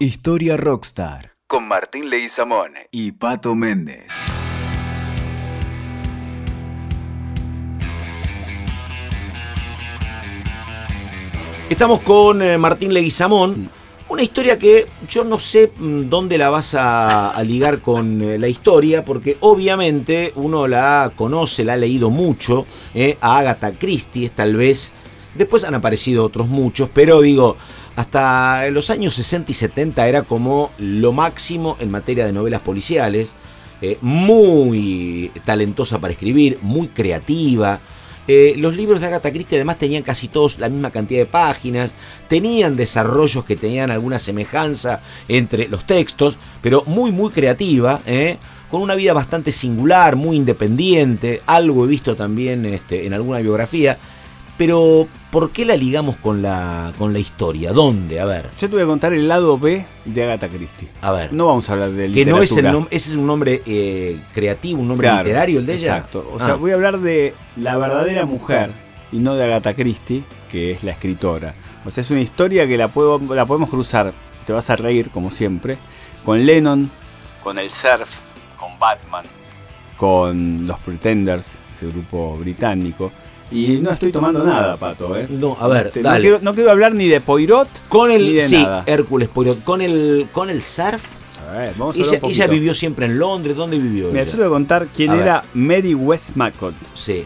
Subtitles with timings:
[0.00, 4.06] Historia Rockstar con Martín Leguizamón y Pato Méndez.
[11.68, 13.70] Estamos con eh, Martín Leguizamón.
[14.08, 18.38] Una historia que yo no sé mm, dónde la vas a, a ligar con eh,
[18.38, 22.66] la historia, porque obviamente uno la conoce, la ha leído mucho.
[22.94, 24.92] eh, a Agatha Christie es tal vez.
[25.38, 27.56] Después han aparecido otros muchos, pero digo,
[27.94, 33.36] hasta los años 60 y 70 era como lo máximo en materia de novelas policiales.
[33.80, 37.78] eh, muy talentosa para escribir, muy creativa.
[38.26, 41.94] Eh, los libros de Agatha Christie además tenían casi todos la misma cantidad de páginas,
[42.26, 48.36] tenían desarrollos que tenían alguna semejanza entre los textos, pero muy muy creativa, ¿eh?
[48.68, 53.96] con una vida bastante singular, muy independiente, algo he visto también este, en alguna biografía,
[54.58, 57.72] pero ¿por qué la ligamos con la, con la historia?
[57.72, 58.20] ¿Dónde?
[58.20, 60.88] A ver, Yo te voy a contar el lado B de Agatha Christie.
[61.02, 61.32] a ver.
[61.32, 62.36] No vamos a hablar de que literatura.
[62.38, 65.66] no es el nombre, ese es un nombre eh, creativo, un nombre Claro, literario el
[65.66, 65.96] de ella.
[65.96, 66.30] Exacto.
[66.34, 66.54] O sea, Ah.
[66.54, 68.70] voy a hablar de la verdadera mujer
[69.12, 71.54] y no de Agatha Christie, que es la escritora.
[71.84, 74.12] O sea, es una historia que la, puedo, la podemos cruzar,
[74.46, 75.76] te vas a reír como siempre,
[76.24, 76.90] con Lennon,
[77.42, 78.20] con el surf,
[78.58, 79.24] con Batman,
[79.96, 83.10] con los Pretenders, ese grupo británico.
[83.50, 85.26] Y no estoy tomando nada, Pato, ¿eh?
[85.30, 88.34] No, a ver, Este, no, quiero, no quiero hablar ni de Poirot Con ni el
[88.34, 88.82] de sí, nada.
[88.86, 91.02] Hércules Poirot, con el con el surf.
[91.48, 94.08] A ver, vamos a hablar Ella, ella vivió siempre en Londres, ¿dónde vivió?
[94.10, 95.22] Mira, yo te voy a contar quién A ver.
[95.22, 97.24] era Mary Westmacott, Sí,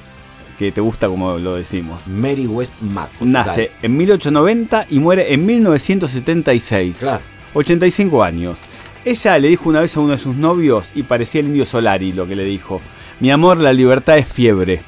[0.58, 2.06] que te gusta como lo decimos.
[2.06, 3.22] Mary West Macott.
[3.22, 6.98] Nace en 1890 y muere en 1976.
[7.00, 7.22] Claro.
[7.54, 8.58] 85 años.
[9.04, 12.12] Ella le dijo una vez a uno de sus novios y parecía el indio Solari
[12.12, 12.80] lo que le dijo.
[13.18, 14.82] Mi amor, la libertad es fiebre.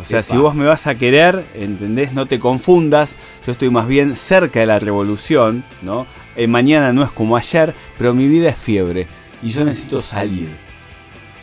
[0.00, 0.28] O sea, Epa.
[0.28, 2.12] si vos me vas a querer, ¿entendés?
[2.12, 3.16] No te confundas.
[3.44, 6.06] Yo estoy más bien cerca de la revolución, ¿no?
[6.36, 9.06] Eh, mañana no es como ayer, pero mi vida es fiebre.
[9.42, 10.50] Y yo necesito salir.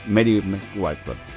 [0.08, 0.44] Mary
[0.76, 1.33] Whiteford.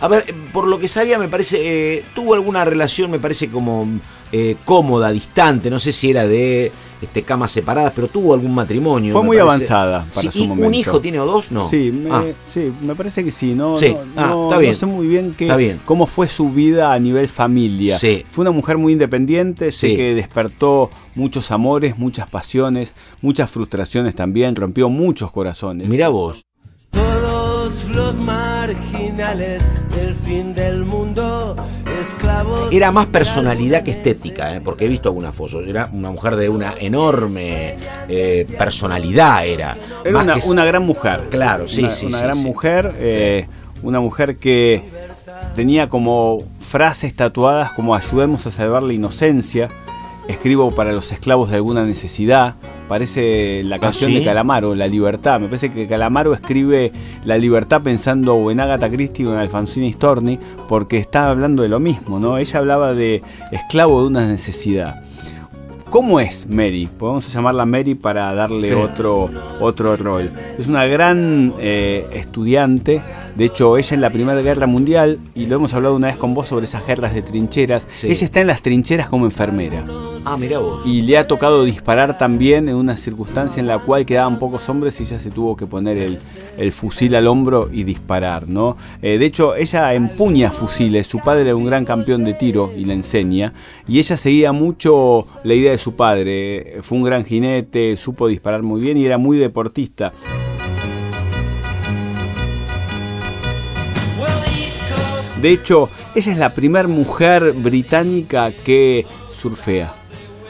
[0.00, 1.58] A ver, por lo que sabía, me parece.
[1.98, 3.86] eh, tuvo alguna relación, me parece como
[4.32, 5.70] eh, cómoda, distante.
[5.70, 9.12] No sé si era de este, camas separadas, pero tuvo algún matrimonio.
[9.12, 9.42] Fue muy parece.
[9.72, 10.68] avanzada para Sí, su ¿y momento.
[10.68, 11.52] ¿Un hijo tiene o dos?
[11.52, 11.68] No.
[11.68, 13.54] Sí, me, Ah, sí, me parece que sí.
[13.54, 13.94] No, Sí.
[13.94, 14.74] no, Ah, no- está no bien.
[14.74, 15.80] sé muy bien, qué- Está bien.
[15.84, 17.98] cómo fue su vida a nivel familia.
[17.98, 18.24] Sí.
[18.30, 19.96] Fue una mujer muy independiente, sé Sí.
[19.96, 25.88] que despertó muchos amores, muchas pasiones, muchas frustraciones también, rompió muchos corazones.
[25.88, 26.44] mirá vos.
[26.90, 27.33] Todos
[27.94, 29.62] los marginales
[29.94, 31.54] del fin del mundo,
[32.02, 32.72] esclavos.
[32.72, 34.60] Era más personalidad que estética, ¿eh?
[34.60, 35.66] porque he visto algunas fotos.
[35.66, 37.76] Era una mujer de una enorme
[38.08, 39.76] eh, personalidad, era.
[40.08, 41.28] Una, que- una gran mujer.
[41.30, 42.42] Claro, sí, una, sí, Una sí, gran sí.
[42.42, 43.46] mujer, eh,
[43.82, 44.82] una mujer que
[45.54, 49.68] tenía como frases tatuadas como ayudemos a salvar la inocencia,
[50.28, 52.54] escribo para los esclavos de alguna necesidad.
[52.88, 54.18] Parece la canción ¿sí?
[54.18, 55.40] de Calamaro, La Libertad.
[55.40, 56.92] Me parece que Calamaro escribe
[57.24, 61.70] La Libertad pensando o en Agatha Christie o en Alfonsina Storni, porque está hablando de
[61.70, 62.36] lo mismo, ¿no?
[62.36, 65.02] Ella hablaba de esclavo de una necesidad.
[65.88, 66.88] ¿Cómo es Mary?
[66.98, 68.74] Podemos llamarla Mary para darle Sí.
[68.74, 69.30] otro,
[69.60, 70.28] otro rol.
[70.58, 73.00] Es una gran eh, estudiante.
[73.36, 76.34] De hecho, ella en la Primera Guerra Mundial, y lo hemos hablado una vez con
[76.34, 78.08] vos sobre esas guerras de trincheras, Sí.
[78.10, 79.84] ella está en las trincheras como enfermera.
[80.26, 80.86] Ah, mirá vos.
[80.86, 84.98] Y le ha tocado disparar también en una circunstancia en la cual quedaban pocos hombres
[84.98, 85.98] y ella se tuvo que poner
[86.56, 88.78] el, fusil al hombro y disparar, ¿no?
[89.02, 92.86] Eh, de hecho, ella empuña fusiles, su padre era un gran campeón de tiro y
[92.86, 93.52] le enseña,
[93.86, 98.62] y ella seguía mucho la idea de su padre, fue un gran jinete, supo disparar
[98.62, 100.14] muy bien y era muy deportista.
[105.42, 110.03] De hecho, ella es la primera mujer británica que surfea.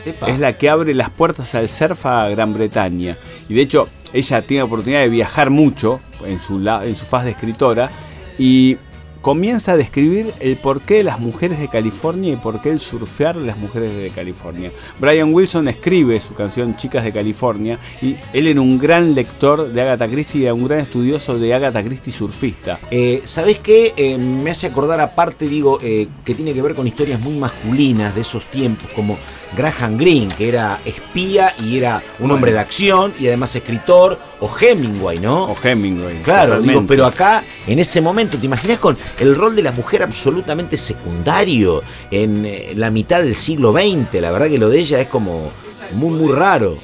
[0.04, 0.26] Epa.
[0.28, 3.16] Es la que abre las puertas al surf a Gran Bretaña.
[3.48, 7.24] Y de hecho, ella tiene oportunidad de viajar mucho en su, la- en su faz
[7.24, 7.90] de escritora
[8.38, 8.76] y
[9.20, 13.38] comienza a describir el porqué de las mujeres de California y por qué el surfear
[13.38, 14.70] de las mujeres de California.
[15.00, 19.80] Brian Wilson escribe su canción Chicas de California y él era un gran lector de
[19.80, 22.78] Agatha Christie y era un gran estudioso de Agatha Christie surfista.
[22.90, 23.94] Eh, ¿Sabés qué?
[23.96, 28.14] Eh, me hace acordar aparte, digo, eh, que tiene que ver con historias muy masculinas
[28.14, 29.16] de esos tiempos, como
[29.56, 34.50] Graham Greene, que era espía y era un hombre de acción y además escritor, o
[34.60, 35.44] Hemingway, ¿no?
[35.44, 36.22] O Hemingway.
[36.22, 40.02] Claro, digo, pero acá, en ese momento, ¿te imaginas con el rol de la mujer
[40.02, 44.20] absolutamente secundario en eh, la mitad del siglo XX?
[44.20, 45.50] La verdad que lo de ella es como
[45.92, 46.78] muy, muy raro.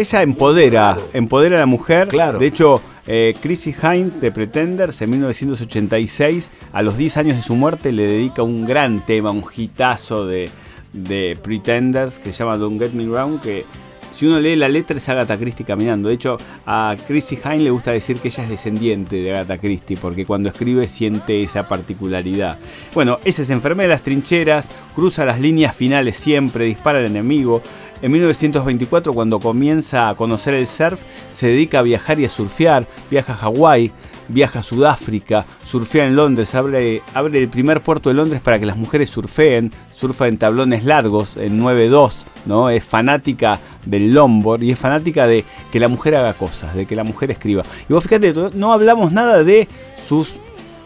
[0.00, 2.08] Ella empodera, empodera a la mujer.
[2.08, 2.38] Claro.
[2.38, 2.80] De hecho,
[3.12, 8.04] Eh, Chrissy Hines de Pretenders en 1986, a los 10 años de su muerte, le
[8.04, 10.48] dedica un gran tema, un hitazo de,
[10.92, 13.64] de Pretenders que se llama Don't Get Me Wrong, que
[14.12, 16.08] si uno lee la letra es Agatha Christie caminando.
[16.08, 16.36] De hecho,
[16.66, 20.48] a Chrissy Hine le gusta decir que ella es descendiente de Agatha Christie, porque cuando
[20.48, 22.58] escribe siente esa particularidad.
[22.94, 27.60] Bueno, ella se enferma de las trincheras, cruza las líneas finales siempre, dispara al enemigo.
[28.02, 32.86] En 1924, cuando comienza a conocer el surf, se dedica a viajar y a surfear,
[33.10, 33.92] viaja a Hawái,
[34.28, 38.64] viaja a Sudáfrica, surfea en Londres, abre, abre el primer puerto de Londres para que
[38.64, 42.70] las mujeres surfeen, surfa en tablones largos, en 9-2, ¿no?
[42.70, 46.96] Es fanática del longboard y es fanática de que la mujer haga cosas, de que
[46.96, 47.64] la mujer escriba.
[47.88, 50.34] Y vos fíjate, no hablamos nada de sus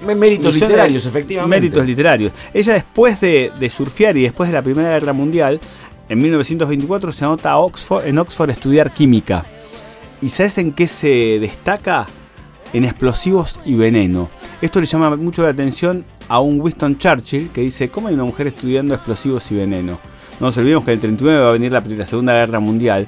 [0.04, 1.56] Méritos literarios, efectivamente.
[1.56, 2.32] Méritos literarios.
[2.52, 5.60] Ella después de, de surfear y después de la Primera Guerra Mundial,
[6.08, 9.44] en 1924 se anota a Oxford, en Oxford estudiar química.
[10.20, 12.06] ¿Y sabes en qué se destaca?
[12.72, 14.28] En explosivos y veneno.
[14.60, 18.24] Esto le llama mucho la atención a un Winston Churchill que dice, ¿cómo hay una
[18.24, 19.98] mujer estudiando explosivos y veneno?
[20.40, 23.06] No nos olvidemos que en el 39 va a venir la Segunda Guerra Mundial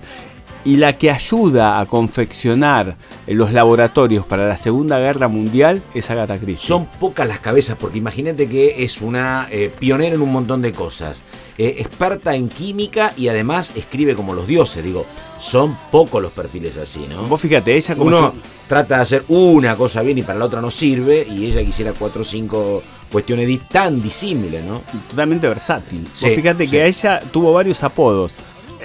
[0.67, 2.97] y la que ayuda a confeccionar
[3.27, 6.67] eh, los laboratorios para la Segunda Guerra Mundial es Agatha Christie.
[6.67, 10.73] Son pocas las cabezas, porque imagínate que es una eh, pionera en un montón de
[10.73, 11.23] cosas.
[11.57, 14.85] Eh, experta en química y además escribe como los dioses.
[14.85, 15.07] Digo,
[15.39, 17.23] son pocos los perfiles así, ¿no?
[17.23, 18.35] Vos fíjate, ella como Uno
[18.69, 21.93] trata de hacer una cosa bien y para la otra no sirve, y ella quisiera
[21.93, 24.83] cuatro o cinco cuestiones tan disímiles, ¿no?
[25.09, 26.09] totalmente versátil.
[26.13, 26.71] Sí, Vos fíjate sí.
[26.73, 28.33] que a ella tuvo varios apodos.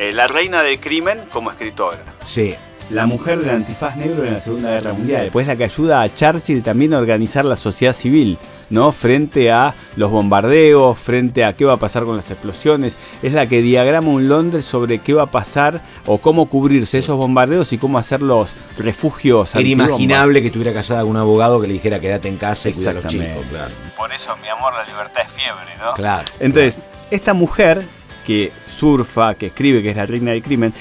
[0.02, 2.00] Eh, la reina del crimen como escritora.
[2.24, 2.56] Sí.
[2.90, 5.30] La mujer del antifaz negro en la Segunda Guerra Mundial.
[5.32, 8.40] Pues la que ayuda a Churchill también a organizar la sociedad civil,
[8.72, 8.92] ¿no?
[8.94, 12.98] Frente a los bombardeos, frente a qué va a pasar con las explosiones.
[13.22, 17.16] Es la que diagrama un Londres sobre qué va a pasar o cómo cubrirse esos
[17.16, 19.88] bombardeos y cómo hacer los refugios Era antibombas.
[19.90, 22.90] imaginable que estuviera casada con un abogado que le dijera quédate en casa y cuida
[22.90, 23.40] a los Exactamente.
[23.40, 23.74] chicos, claro.
[23.96, 25.94] Por eso, mi amor, la libertad es fiebre, ¿no?
[25.94, 26.26] Claro.
[26.40, 27.86] Entonces, esta mujer
[28.26, 30.74] que surfa, que escribe, que es la reina del crimen,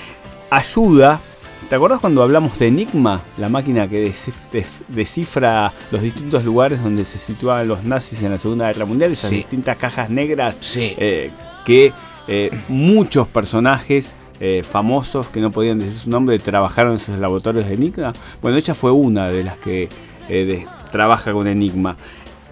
[0.51, 1.21] ayuda.
[1.69, 3.21] ¿Te acordás cuando hablamos de Enigma?
[3.39, 8.33] La máquina que descif- des- descifra los distintos lugares donde se situaban los nazis en
[8.33, 9.37] la Segunda Guerra Mundial, esas Sí.
[9.37, 10.95] distintas cajas negras Sí.
[10.99, 11.31] eh,
[11.65, 11.93] que
[12.29, 17.67] eh, muchos personajes eh, famosos que no podían decir su nombre trabajaron en esos laboratorios
[17.69, 18.13] de Enigma.
[18.41, 19.89] Bueno, ella fue una de las que
[20.29, 21.97] de- trabaja con Enigma.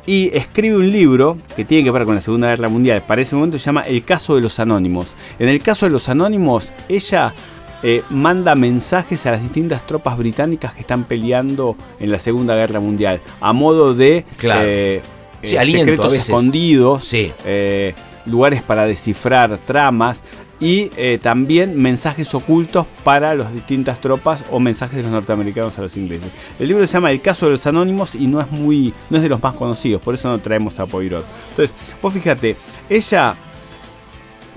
[0.09, 3.03] Y escribe un libro que tiene que ver con la Segunda Guerra Mundial.
[3.07, 5.09] Para ese momento se llama El caso de los anónimos.
[5.39, 7.35] En el caso de los anónimos, ella
[7.83, 12.81] eh, manda mensajes a las distintas tropas británicas que están peleando en la Segunda Guerra
[12.81, 13.21] Mundial.
[13.39, 14.63] A modo de Claro.
[14.65, 15.03] eh,
[15.43, 17.31] Sí, eh, aliento secretos escondidos, Sí.
[18.25, 20.23] lugares para descifrar tramas
[20.61, 25.83] y eh, también mensajes ocultos para las distintas tropas o mensajes de los norteamericanos a
[25.83, 26.31] los ingleses.
[26.59, 29.23] El libro se llama El caso de los anónimos y no es muy no es
[29.23, 31.25] de los más conocidos, por eso no traemos a Poirot.
[31.51, 32.57] Entonces, vos fíjate,
[32.89, 33.35] ella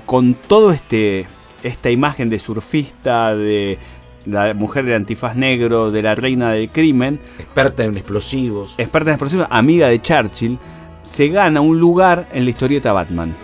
[0.05, 1.27] con todo este
[1.63, 3.77] esta imagen de surfista de
[4.25, 8.75] la mujer del antifaz negro, de la reina del crimen, Experta en explosivos.
[8.77, 10.59] experta en explosivos, amiga de Churchill,
[11.03, 13.35] se gana un lugar en la historieta Batman.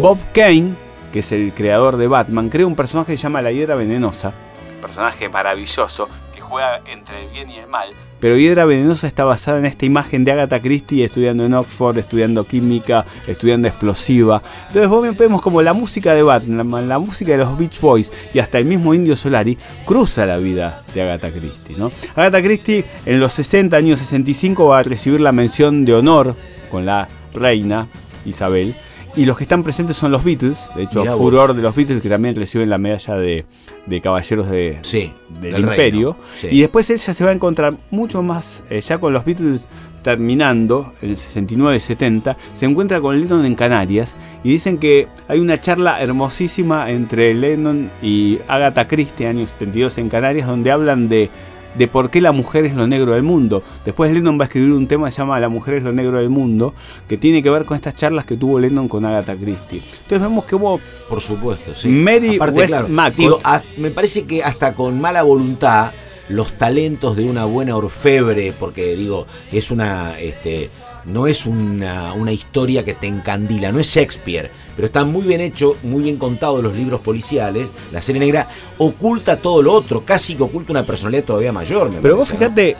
[0.00, 0.76] Bob Kane,
[1.12, 4.32] que es el creador de Batman, crea un personaje que se llama la Hiedra Venenosa.
[4.80, 7.90] Personaje maravilloso que juega entre el bien y el mal.
[8.18, 12.44] Pero Hiedra Venenosa está basada en esta imagen de Agatha Christie estudiando en Oxford, estudiando
[12.44, 14.42] química, estudiando explosiva.
[14.72, 18.58] Entonces vemos como la música de Batman, la música de los Beach Boys y hasta
[18.58, 21.76] el mismo Indio Solari cruza la vida de Agatha Christie.
[21.76, 21.90] ¿no?
[22.14, 26.36] Agatha Christie en los 60 años 65 va a recibir la mención de honor
[26.70, 27.88] con la reina
[28.24, 28.74] Isabel.
[29.14, 31.20] Y los que están presentes son los Beatles, de hecho, Mirá vos.
[31.20, 33.44] furor de los Beatles que también reciben la medalla de,
[33.84, 36.16] de caballeros de, Sí, del, del imperio.
[36.40, 36.48] sí.
[36.50, 39.68] Y después él ya se va a encontrar mucho más, eh, ya con los Beatles
[40.02, 45.60] terminando, en el 69-70, se encuentra con Lennon en Canarias y dicen que hay una
[45.60, 51.30] charla hermosísima entre Lennon y Agatha Christie, año 72 en Canarias, donde hablan de
[51.76, 53.62] de por qué la mujer es lo negro del mundo.
[53.84, 56.18] Después Lennon va a escribir un tema que se llama La mujer es lo negro
[56.18, 56.74] del mundo,
[57.08, 59.78] que tiene que ver con estas charlas que tuvo Lennon con Agatha Christie.
[60.02, 61.88] Entonces vemos que hubo Por supuesto, sí.
[61.88, 63.16] Mary Westmacott.
[63.16, 65.92] Digo, a- me parece que hasta con mala voluntad,
[66.28, 70.18] los talentos de una buena orfebre, porque digo, es una.
[70.20, 70.70] Este,
[71.06, 75.40] no es una, una historia que te encandila, no es Shakespeare, pero está muy bien
[75.40, 77.70] hecho, muy bien contado en los libros policiales.
[77.92, 81.90] La serie negra oculta todo lo otro, casi que oculta una personalidad todavía mayor.
[81.90, 82.54] me Pero vos parece, ¿no?
[82.54, 82.76] fíjate,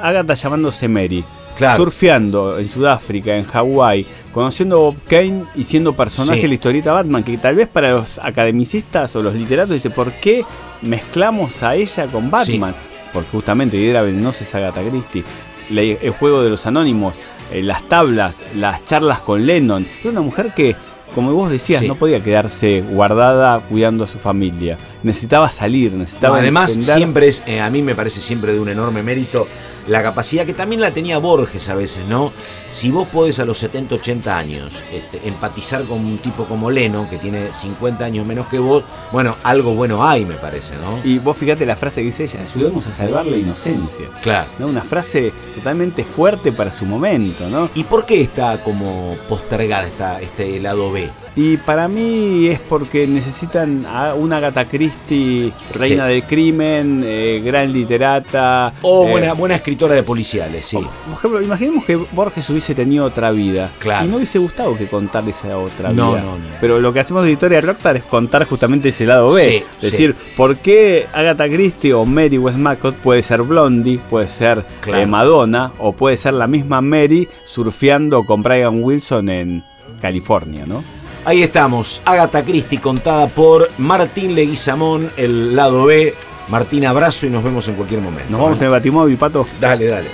[0.00, 1.24] Agatha llamándose Mary,
[1.56, 1.82] Claro.
[1.84, 6.42] surfeando en Sudáfrica, en Hawái, conociendo a Bob Kane y siendo personaje Sí.
[6.42, 10.12] de la historieta Batman, que tal vez para los academicistas o los literatos dice, ¿por
[10.12, 10.44] qué
[10.82, 12.74] mezclamos a ella con Batman?
[13.12, 15.24] porque justamente Hiedra Venenosa es Agatha Christie.
[15.68, 17.16] El juego de los anónimos,
[17.50, 19.86] eh, las tablas, las charlas con Lennon.
[20.00, 20.76] Era una mujer que,
[21.14, 21.88] como vos decías, Sí.
[21.88, 24.78] no podía quedarse guardada cuidando a su familia.
[25.02, 26.36] Necesitaba salir, necesitaba.
[26.36, 29.46] No, además, entender- siempre es, eh, a mí me parece siempre de un enorme mérito
[29.86, 32.32] la capacidad que también la tenía Borges a veces, ¿no?
[32.68, 37.10] Si vos podés a los 70, 80 años este, empatizar con un tipo como Leno,
[37.10, 41.00] que tiene 50 años menos que vos, bueno, algo bueno hay, me parece, ¿no?
[41.04, 44.06] Y vos fíjate la frase que dice ella: ayudemos a salvar la inocencia.
[44.22, 44.48] Claro.
[44.58, 44.68] ¿no?
[44.68, 47.70] Una frase totalmente fuerte para su momento, ¿no?
[47.74, 51.10] ¿Y por qué está como postergada esta, este lado B?
[51.36, 56.12] Y para mí es porque necesitan a una Agatha Christie, reina Sí.
[56.12, 58.72] del crimen, eh, gran literata.
[58.82, 60.76] O eh, buena, buena escritora de policiales, sí.
[60.76, 63.70] Por ejemplo, imaginemos que Borges hubiese tenido otra vida.
[63.78, 64.06] Claro.
[64.06, 66.22] Y no hubiese gustado que contar esa otra No, vida.
[66.22, 66.44] no, no.
[66.60, 69.44] Pero lo que hacemos de Historia Rockstar es contar justamente ese lado B.
[69.48, 74.64] Sí, Es decir, ¿por qué Agatha Christie o Mary Westmacott puede ser Blondie, puede ser
[74.80, 75.00] Claro.
[75.02, 79.64] eh, Madonna, o puede ser la misma Mary surfeando con Brian Wilson en
[80.00, 80.82] California, ¿no?
[81.24, 86.14] Ahí estamos, Agatha Christie contada por Martín Leguizamón, el lado B.
[86.48, 88.30] Martín, abrazo y nos vemos en cualquier momento.
[88.30, 88.66] Nos vamos en ¿eh?
[88.66, 89.46] el Batimóvil, Pato.
[89.60, 90.08] Dale, dale.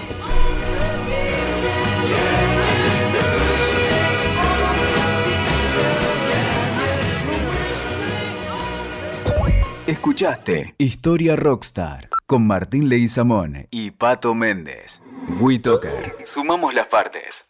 [9.86, 15.02] Escuchaste Historia Rockstar con Martín Leguizamón y Pato Méndez.
[15.38, 16.16] WeToker.
[16.24, 17.46] Sumamos las partes.